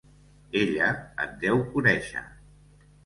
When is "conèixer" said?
1.77-2.25